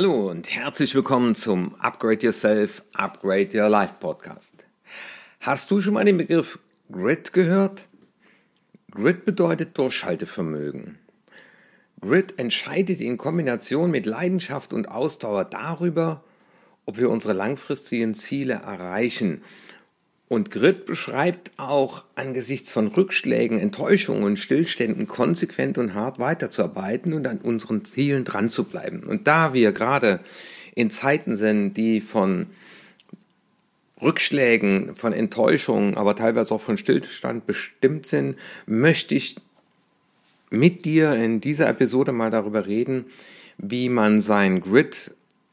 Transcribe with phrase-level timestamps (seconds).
[0.00, 4.54] Hallo und herzlich willkommen zum Upgrade Yourself, Upgrade Your Life Podcast.
[5.40, 6.58] Hast du schon mal den Begriff
[6.90, 7.86] Grit gehört?
[8.90, 10.98] Grit bedeutet Durchhaltevermögen.
[12.00, 16.24] Grit entscheidet in Kombination mit Leidenschaft und Ausdauer darüber,
[16.86, 19.42] ob wir unsere langfristigen Ziele erreichen
[20.30, 27.26] und Grit beschreibt auch angesichts von Rückschlägen, Enttäuschungen und Stillständen konsequent und hart weiterzuarbeiten und
[27.26, 29.02] an unseren Zielen dran zu bleiben.
[29.02, 30.20] Und da wir gerade
[30.76, 32.46] in Zeiten sind, die von
[34.00, 39.34] Rückschlägen, von Enttäuschungen, aber teilweise auch von Stillstand bestimmt sind, möchte ich
[40.48, 43.06] mit dir in dieser Episode mal darüber reden,
[43.58, 45.10] wie man sein Grit,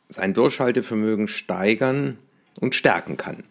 [0.07, 2.19] sein Durchhaltevermögen steigern
[2.59, 3.43] und stärken kann.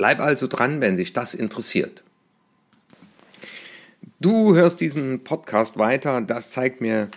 [0.00, 2.02] Bleib also dran, wenn sich das interessiert.
[4.18, 6.22] Du hörst diesen Podcast weiter.
[6.22, 7.10] Das zeigt mir,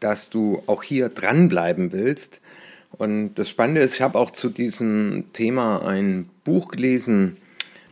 [0.00, 2.42] dass du auch hier dranbleiben willst.
[2.90, 7.38] Und das Spannende ist, ich habe auch zu diesem Thema ein Buch gelesen,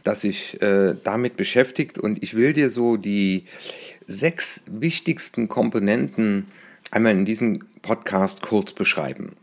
[0.02, 1.98] das sich äh, damit beschäftigt.
[1.98, 3.46] Und ich will dir so die
[4.06, 6.48] sechs wichtigsten Komponenten
[6.90, 9.36] einmal in diesem Podcast kurz beschreiben.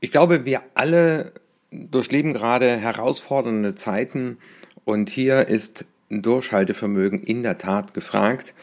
[0.00, 1.32] Ich glaube, wir alle
[1.70, 4.38] durchleben gerade herausfordernde Zeiten
[4.84, 8.54] und hier ist Durchhaltevermögen in der Tat gefragt.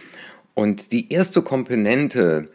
[0.53, 2.49] Und die erste Komponente,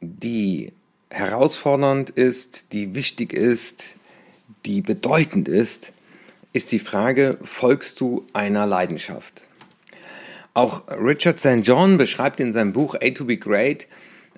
[0.00, 0.72] die
[1.10, 3.96] herausfordernd ist, die wichtig ist,
[4.64, 5.92] die bedeutend ist,
[6.52, 9.42] ist die Frage, folgst du einer Leidenschaft?
[10.54, 11.60] Auch Richard St.
[11.62, 13.86] John beschreibt in seinem Buch A to be Great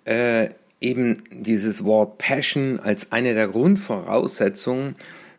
[0.04, 4.96] äh, eben dieses Wort Passion als eine der Grundvoraussetzungen,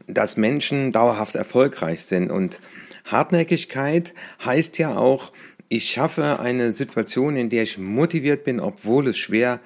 [0.07, 2.31] dass Menschen dauerhaft erfolgreich sind.
[2.31, 2.59] Und
[3.05, 5.31] Hartnäckigkeit heißt ja auch,
[5.69, 9.59] ich schaffe eine Situation, in der ich motiviert bin, obwohl es schwer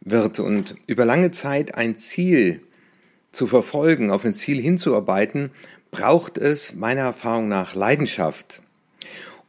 [0.00, 0.38] wird.
[0.38, 2.60] Und über lange Zeit ein Ziel
[3.32, 5.50] zu verfolgen, auf ein Ziel hinzuarbeiten,
[5.90, 8.62] braucht es meiner Erfahrung nach Leidenschaft.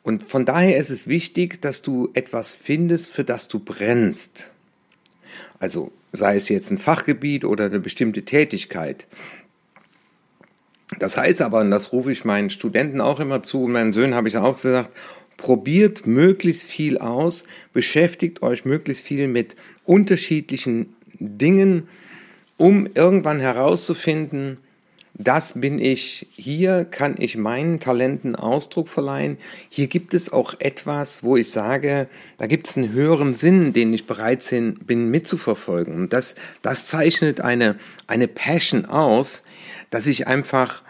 [0.04, 4.52] Und von daher ist es wichtig, dass du etwas findest, für das du brennst.
[5.60, 9.08] Also sei es jetzt ein Fachgebiet oder eine bestimmte Tätigkeit.
[11.00, 14.16] Das heißt aber, und das rufe ich meinen Studenten auch immer zu, und meinen Söhnen
[14.16, 14.92] habe ich auch gesagt,
[15.38, 21.88] probiert möglichst viel aus, beschäftigt euch möglichst viel mit unterschiedlichen Dingen,
[22.58, 24.60] um irgendwann herauszufinden,
[25.18, 29.38] das bin ich, hier kann ich meinen Talenten Ausdruck verleihen,
[29.70, 33.94] hier gibt es auch etwas, wo ich sage, da gibt es einen höheren Sinn, den
[33.94, 35.96] ich bereit bin mitzuverfolgen.
[35.96, 39.44] Und das, das zeichnet eine, eine Passion aus,
[39.90, 40.84] dass ich einfach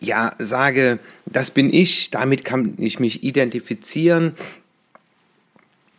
[0.00, 4.34] ja sage, das bin ich, damit kann ich mich identifizieren.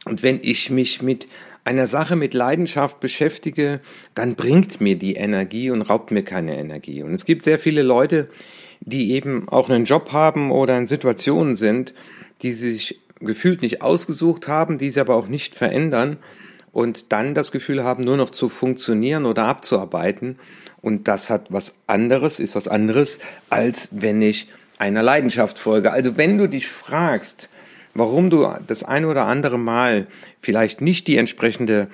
[0.05, 1.27] Und wenn ich mich mit
[1.63, 3.79] einer Sache mit Leidenschaft beschäftige,
[4.15, 7.03] dann bringt mir die Energie und raubt mir keine Energie.
[7.03, 8.29] Und es gibt sehr viele Leute,
[8.79, 11.93] die eben auch einen Job haben oder in Situationen sind,
[12.41, 16.17] die sich gefühlt nicht ausgesucht haben, die sie aber auch nicht verändern
[16.71, 20.37] und dann das Gefühl haben, nur noch zu funktionieren oder abzuarbeiten
[20.81, 23.19] und das hat was anderes, ist was anderes,
[23.49, 24.47] als wenn ich
[24.77, 25.91] einer Leidenschaft folge.
[25.91, 27.49] Also wenn du dich fragst,
[27.93, 30.07] warum du das eine oder andere Mal
[30.39, 31.87] vielleicht nicht die entsprechende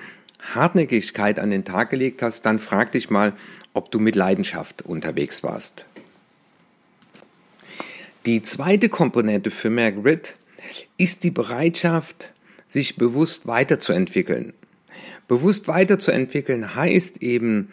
[0.54, 3.32] Hartnäckigkeit an den Tag gelegt hast, dann frag dich mal,
[3.74, 5.86] ob du mit Leidenschaft unterwegs warst.
[8.24, 10.36] Die zweite Komponente für mehr Grit
[10.96, 12.32] ist die Bereitschaft,
[12.66, 14.52] sich bewusst weiterzuentwickeln.
[15.28, 17.68] Bewusst weiterzuentwickeln heißt eben,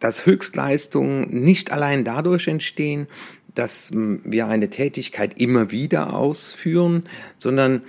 [0.00, 3.08] dass Höchstleistungen nicht allein dadurch entstehen,
[3.54, 7.04] dass hm, wir eine Tätigkeit immer wieder ausführen,
[7.38, 7.82] sondern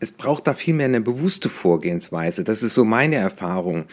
[0.00, 2.42] es braucht da vielmehr eine bewusste Vorgehensweise.
[2.42, 3.84] Das ist so meine Erfahrung.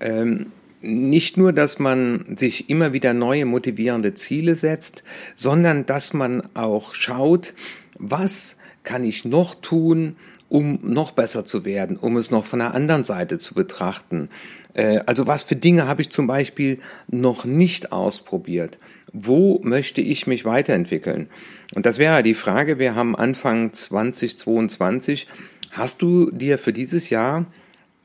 [0.00, 0.52] Ähm,
[0.82, 5.02] nicht nur, dass man sich immer wieder neue motivierende Ziele setzt,
[5.34, 7.54] sondern dass man auch schaut,
[7.98, 10.16] was kann ich noch tun,
[10.48, 14.28] um noch besser zu werden, um es noch von der anderen Seite zu betrachten.
[14.74, 18.78] Äh, also was für Dinge habe ich zum Beispiel noch nicht ausprobiert?
[19.12, 21.28] Wo möchte ich mich weiterentwickeln?
[21.74, 25.26] Und das wäre die Frage, wir haben Anfang 2022.
[25.70, 27.46] Hast du dir für dieses Jahr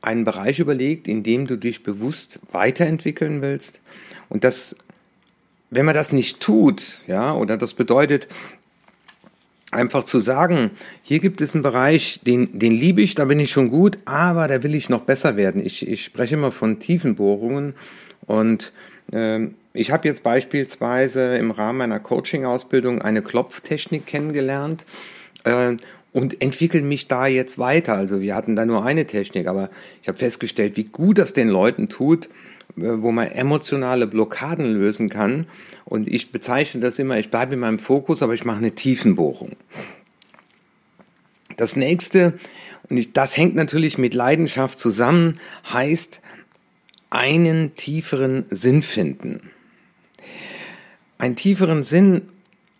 [0.00, 3.80] einen Bereich überlegt, in dem du dich bewusst weiterentwickeln willst?
[4.28, 4.76] Und das,
[5.70, 8.28] wenn man das nicht tut, ja, oder das bedeutet,
[9.72, 10.70] einfach zu sagen,
[11.02, 14.46] hier gibt es einen Bereich, den, den liebe ich, da bin ich schon gut, aber
[14.46, 15.64] da will ich noch besser werden.
[15.64, 17.74] Ich, ich spreche immer von Tiefenbohrungen
[18.26, 18.72] und
[19.12, 24.84] äh, ich habe jetzt beispielsweise im Rahmen meiner Coaching-Ausbildung eine Klopftechnik kennengelernt
[25.44, 25.76] äh,
[26.12, 27.94] und entwickle mich da jetzt weiter.
[27.94, 29.70] Also wir hatten da nur eine Technik, aber
[30.02, 32.28] ich habe festgestellt, wie gut das den Leuten tut,
[32.76, 35.46] wo man emotionale Blockaden lösen kann.
[35.84, 39.56] Und ich bezeichne das immer, ich bleibe in meinem Fokus, aber ich mache eine Tiefenbohrung.
[41.56, 42.38] Das nächste,
[42.88, 45.38] und ich, das hängt natürlich mit Leidenschaft zusammen,
[45.70, 46.20] heißt
[47.10, 49.50] einen tieferen Sinn finden.
[51.18, 52.22] Einen tieferen Sinn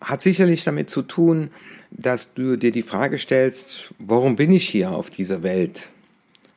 [0.01, 1.51] hat sicherlich damit zu tun,
[1.91, 5.92] dass du dir die Frage stellst, warum bin ich hier auf dieser Welt?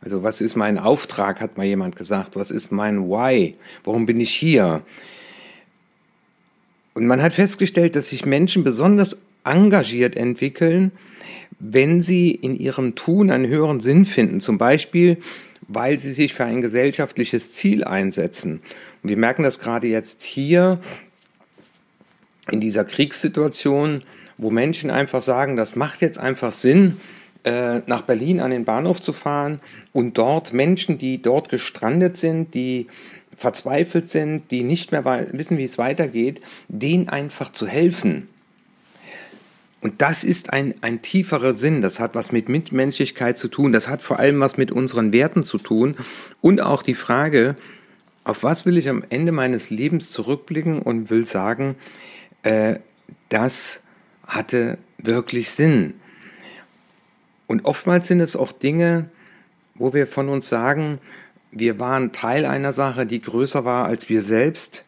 [0.06, 2.37] Also was ist mein Auftrag, hat mal jemand gesagt.
[2.37, 3.56] Was ist mein Why?
[3.82, 4.82] Warum bin ich hier?
[6.94, 10.93] Und man hat festgestellt, dass sich Menschen besonders engagiert entwickeln,
[11.58, 14.38] wenn sie in ihrem Tun einen höheren Sinn finden.
[14.38, 15.17] Zum Beispiel,
[15.67, 18.61] weil sie sich für ein gesellschaftliches Ziel einsetzen.
[19.03, 20.79] Und wir merken das gerade jetzt hier
[22.53, 24.05] in dieser Kriegssituation,
[24.38, 26.99] wo Menschen einfach sagen, das macht jetzt einfach Sinn,
[27.46, 29.60] äh, nach Berlin an den Bahnhof zu fahren
[29.93, 32.88] und dort Menschen, die dort gestrandet sind, die
[33.37, 38.28] verzweifelt sind, die nicht mehr wissen, wie es weitergeht, denen einfach zu helfen.
[39.81, 41.82] Und das ist ein, ein tieferer Sinn.
[41.82, 43.72] Das hat was mit Mitmenschlichkeit zu tun.
[43.72, 45.94] Das hat vor allem was mit unseren Werten zu tun.
[46.40, 47.54] Und auch die Frage,
[48.25, 51.76] auf was will ich am Ende meines Lebens zurückblicken und will sagen,
[52.43, 52.81] äh,
[53.28, 53.82] das
[54.26, 55.94] hatte wirklich Sinn.
[57.46, 59.08] Und oftmals sind es auch Dinge,
[59.75, 60.98] wo wir von uns sagen,
[61.52, 64.84] wir waren Teil einer Sache, die größer war als wir selbst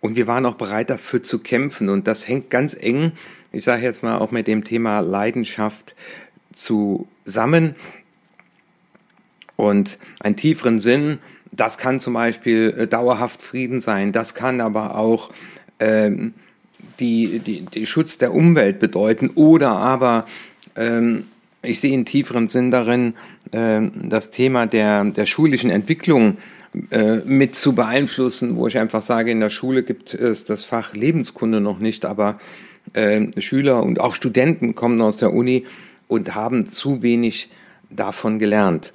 [0.00, 1.88] und wir waren auch bereit dafür zu kämpfen.
[1.88, 3.12] Und das hängt ganz eng,
[3.52, 5.94] ich sage jetzt mal auch mit dem Thema Leidenschaft
[6.52, 7.74] zusammen.
[9.56, 11.18] Und einen tieferen Sinn,
[11.50, 15.32] das kann zum Beispiel äh, dauerhaft Frieden sein, das kann aber auch
[15.80, 16.34] ähm,
[17.00, 20.26] die, die, die Schutz der Umwelt bedeuten oder aber
[20.76, 21.24] ähm,
[21.62, 23.14] ich sehe einen tieferen Sinn darin,
[23.52, 26.38] äh, das Thema der, der schulischen Entwicklung
[26.90, 30.94] äh, mit zu beeinflussen, wo ich einfach sage, in der Schule gibt es das Fach
[30.94, 32.38] Lebenskunde noch nicht, aber
[32.92, 35.66] äh, Schüler und auch Studenten kommen aus der Uni
[36.06, 37.50] und haben zu wenig
[37.90, 38.92] davon gelernt.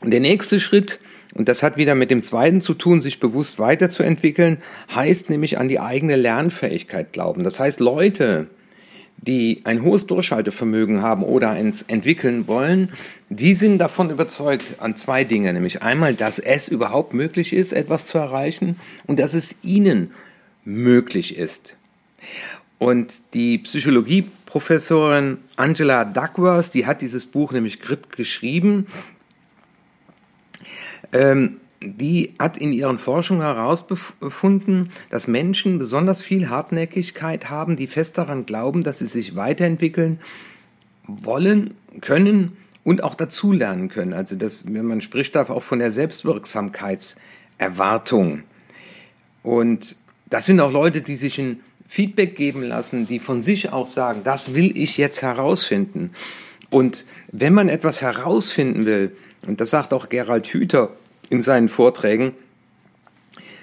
[0.00, 1.00] Und der nächste Schritt,
[1.34, 4.58] und das hat wieder mit dem zweiten zu tun, sich bewusst weiterzuentwickeln,
[4.94, 7.44] heißt nämlich an die eigene Lernfähigkeit glauben.
[7.44, 8.48] Das heißt, Leute,
[9.22, 12.92] die ein hohes Durchhaltevermögen haben oder eins entwickeln wollen,
[13.30, 18.06] die sind davon überzeugt an zwei Dinge, nämlich einmal, dass es überhaupt möglich ist, etwas
[18.06, 18.76] zu erreichen
[19.06, 20.10] und dass es ihnen
[20.64, 21.74] möglich ist.
[22.78, 28.88] Und die Psychologieprofessorin Angela Duckworth, die hat dieses Buch nämlich Grit geschrieben.
[31.12, 38.16] Ähm, die hat in ihren Forschungen herausgefunden, dass Menschen besonders viel Hartnäckigkeit haben, die fest
[38.18, 40.20] daran glauben, dass sie sich weiterentwickeln
[41.06, 44.12] wollen, können und auch dazulernen können.
[44.12, 48.42] Also das, man spricht da auch von der Selbstwirksamkeitserwartung.
[49.42, 49.96] Und
[50.30, 54.22] das sind auch Leute, die sich ein Feedback geben lassen, die von sich auch sagen,
[54.24, 56.12] das will ich jetzt herausfinden.
[56.70, 59.14] Und wenn man etwas herausfinden will,
[59.46, 60.90] und das sagt auch Gerald Hüther
[61.32, 62.34] in seinen Vorträgen,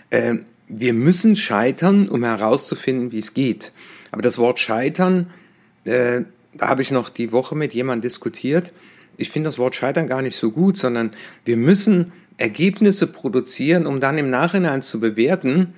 [0.09, 0.35] äh,
[0.67, 3.71] wir müssen scheitern, um herauszufinden, wie es geht.
[4.11, 5.29] Aber das Wort scheitern,
[5.85, 6.21] äh,
[6.53, 8.73] da habe ich noch die Woche mit jemandem diskutiert.
[9.17, 11.11] Ich finde das Wort scheitern gar nicht so gut, sondern
[11.45, 15.73] wir müssen Ergebnisse produzieren, um dann im Nachhinein zu bewerten,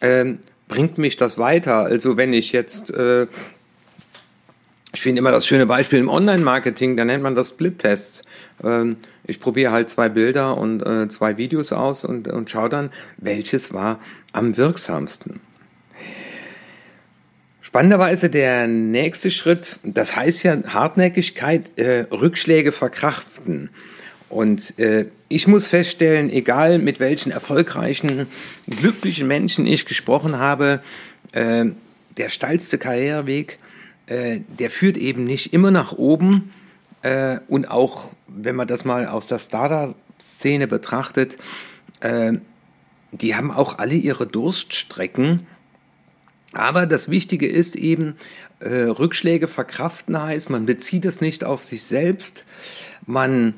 [0.00, 0.34] äh,
[0.68, 1.84] bringt mich das weiter.
[1.84, 3.26] Also wenn ich jetzt äh,
[4.96, 8.22] ich finde immer das schöne Beispiel im Online-Marketing, da nennt man das Split-Tests.
[8.64, 12.90] Ähm, ich probiere halt zwei Bilder und äh, zwei Videos aus und, und schaue dann,
[13.18, 14.00] welches war
[14.32, 15.40] am wirksamsten.
[17.60, 23.68] Spannenderweise der nächste Schritt, das heißt ja Hartnäckigkeit, äh, Rückschläge verkraften.
[24.30, 28.28] Und äh, ich muss feststellen, egal mit welchen erfolgreichen,
[28.66, 30.80] glücklichen Menschen ich gesprochen habe,
[31.32, 31.66] äh,
[32.16, 33.58] der steilste Karriereweg
[34.06, 36.52] äh, der führt eben nicht immer nach oben.
[37.02, 41.36] Äh, und auch, wenn man das mal aus der Startup-Szene betrachtet,
[42.00, 42.34] äh,
[43.12, 45.46] die haben auch alle ihre Durststrecken.
[46.52, 48.16] Aber das Wichtige ist eben,
[48.60, 52.44] äh, Rückschläge verkraften heißt, man bezieht es nicht auf sich selbst.
[53.04, 53.54] Man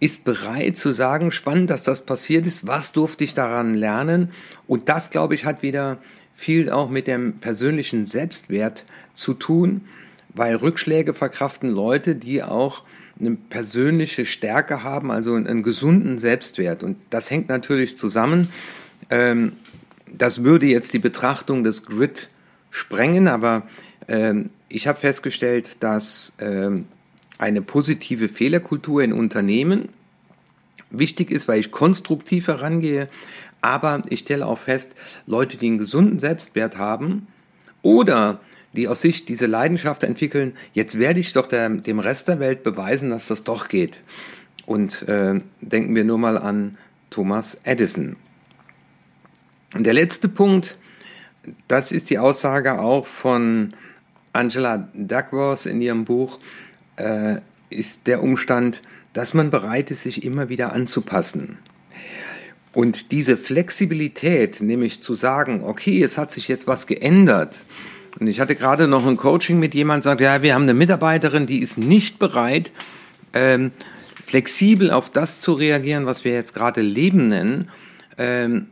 [0.00, 4.30] ist bereit zu sagen, spannend, dass das passiert ist, was durfte ich daran lernen?
[4.66, 5.98] Und das, glaube ich, hat wieder
[6.40, 9.82] viel auch mit dem persönlichen Selbstwert zu tun,
[10.30, 12.84] weil Rückschläge verkraften Leute, die auch
[13.20, 16.82] eine persönliche Stärke haben, also einen, gesunden Selbstwert.
[16.82, 18.48] Und das hängt natürlich zusammen.
[19.10, 19.52] Ähm,
[20.10, 22.30] das würde jetzt die Betrachtung des Grid
[22.70, 23.64] sprengen, aber
[24.08, 26.86] ähm, ich habe festgestellt, dass ähm,
[27.36, 29.90] eine positive Fehlerkultur in Unternehmen
[30.90, 33.08] wichtig ist, weil ich konstruktiv herangehe.
[33.60, 34.92] Aber ich stelle auch fest,
[35.26, 37.26] Leute, die einen gesunden Selbstwert haben
[37.82, 38.40] oder
[38.72, 42.62] die aus sich diese Leidenschaft entwickeln, jetzt werde ich doch der, dem Rest der Welt
[42.62, 44.00] beweisen, dass das doch geht.
[44.66, 46.78] Und äh, denken wir nur mal an
[47.10, 48.16] Thomas Edison.
[49.74, 50.76] Und der letzte Punkt,
[51.68, 53.74] das ist die Aussage auch von
[54.32, 56.38] Angela Duckworth in ihrem Buch,
[56.96, 57.36] äh,
[57.70, 61.58] ist der Umstand, dass man bereit ist, sich immer wieder anzupassen.
[62.72, 67.64] Und diese Flexibilität, nämlich zu sagen, okay, es hat sich jetzt was geändert.
[68.18, 71.46] Und ich hatte gerade noch ein Coaching mit jemandem, sagt, ja, wir haben eine Mitarbeiterin,
[71.46, 72.72] die ist nicht bereit,
[73.32, 73.72] ähm,
[74.22, 77.68] flexibel auf das zu reagieren, was wir jetzt gerade Leben nennen.
[78.18, 78.66] Ähm,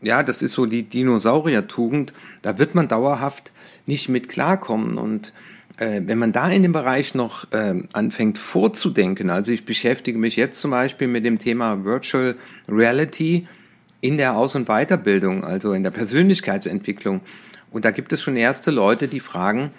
[0.00, 2.12] ja, das ist so die Dinosaurier-Tugend.
[2.42, 3.52] Da wird man dauerhaft
[3.86, 4.98] nicht mit klarkommen.
[4.98, 5.32] Und
[5.78, 10.60] wenn man da in dem Bereich noch äh, anfängt vorzudenken, also ich beschäftige mich jetzt
[10.60, 12.36] zum Beispiel mit dem Thema Virtual
[12.68, 13.48] Reality
[14.00, 17.22] in der Aus- und Weiterbildung, also in der Persönlichkeitsentwicklung.
[17.70, 19.70] Und da gibt es schon erste Leute, die fragen,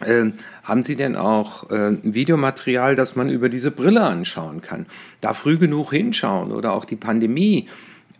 [0.00, 0.26] äh,
[0.62, 4.86] haben Sie denn auch äh, Videomaterial, das man über diese Brille anschauen kann?
[5.20, 7.68] Da früh genug hinschauen oder auch die Pandemie.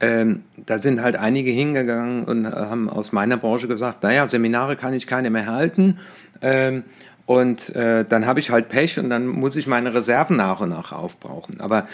[0.01, 4.95] Ähm, da sind halt einige hingegangen und haben aus meiner Branche gesagt, naja, Seminare kann
[4.95, 5.99] ich keine mehr halten.
[6.41, 6.85] Ähm,
[7.27, 10.71] und äh, dann habe ich halt Pech und dann muss ich meine Reserven nach und
[10.71, 11.61] nach aufbrauchen.
[11.61, 11.87] Aber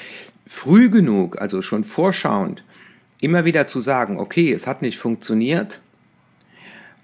[0.46, 2.64] früh genug, also schon vorschauend,
[3.20, 5.80] immer wieder zu sagen, okay, es hat nicht funktioniert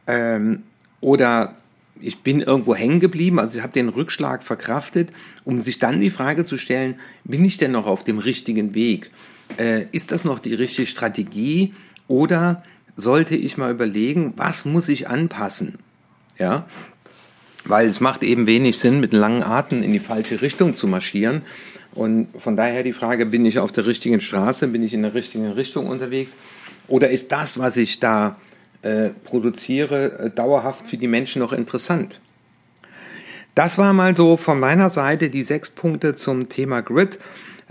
[0.06, 0.62] ähm,
[1.00, 1.56] oder
[2.00, 5.10] ich bin irgendwo hängen geblieben, also ich habe den Rückschlag verkraftet,
[5.44, 9.10] um sich dann die Frage zu stellen, bin ich denn noch auf dem richtigen Weg?
[9.58, 11.74] Äh, ist das noch die richtige Strategie
[12.08, 12.62] oder
[12.96, 15.78] sollte ich mal überlegen, was muss ich anpassen?
[16.38, 16.66] Ja,
[17.64, 21.42] weil es macht eben wenig Sinn, mit langen Atem in die falsche Richtung zu marschieren.
[21.94, 25.14] Und von daher die Frage, bin ich auf der richtigen Straße, bin ich in der
[25.14, 26.36] richtigen Richtung unterwegs?
[26.88, 28.36] Oder ist das, was ich da
[28.82, 32.20] äh, produziere, äh, dauerhaft für die Menschen noch interessant?
[33.54, 37.18] Das war mal so von meiner Seite die sechs Punkte zum Thema Grid.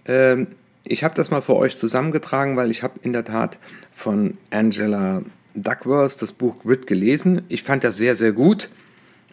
[0.06, 0.48] Ähm,
[0.84, 3.60] ich habe das mal für euch zusammengetragen, weil ich habe in der Tat
[3.94, 5.22] von Angela
[5.54, 7.44] Duckworth das Buch Grid gelesen.
[7.50, 8.70] Ich fand das sehr, sehr gut.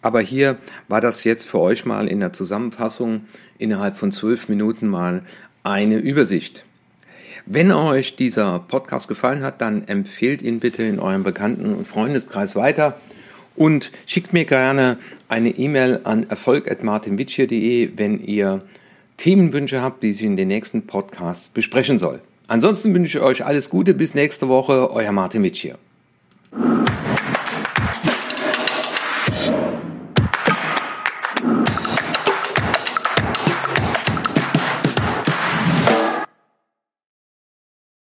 [0.00, 3.22] Aber hier war das jetzt für euch mal in der Zusammenfassung
[3.58, 5.22] innerhalb von zwölf Minuten mal
[5.64, 6.64] eine Übersicht.
[7.46, 12.54] Wenn euch dieser Podcast gefallen hat, dann empfehlt ihn bitte in eurem Bekannten- und Freundeskreis
[12.54, 13.00] weiter
[13.56, 18.62] und schickt mir gerne eine E-Mail an erfolg.martinwitschier.de, wenn ihr
[19.18, 22.20] Themenwünsche habt, die ich in den nächsten Podcasts besprechen soll.
[22.46, 25.76] Ansonsten wünsche ich euch alles Gute, bis nächste Woche, euer Martin Witschier.